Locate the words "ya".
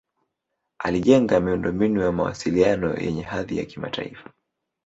2.01-2.11, 3.57-3.65